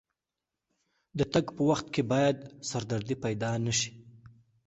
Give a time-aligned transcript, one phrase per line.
[1.17, 2.37] د تګ په وخت کې باید
[2.69, 3.91] سردردي پیدا نه شي.